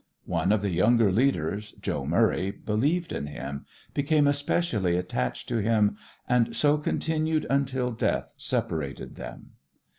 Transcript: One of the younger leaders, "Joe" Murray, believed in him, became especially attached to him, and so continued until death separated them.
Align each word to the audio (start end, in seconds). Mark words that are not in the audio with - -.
One 0.25 0.51
of 0.51 0.63
the 0.63 0.71
younger 0.71 1.11
leaders, 1.11 1.73
"Joe" 1.73 2.07
Murray, 2.07 2.49
believed 2.49 3.11
in 3.11 3.27
him, 3.27 3.67
became 3.93 4.25
especially 4.25 4.97
attached 4.97 5.47
to 5.49 5.57
him, 5.57 5.95
and 6.27 6.55
so 6.55 6.79
continued 6.79 7.45
until 7.51 7.91
death 7.91 8.33
separated 8.35 9.15
them. 9.15 9.51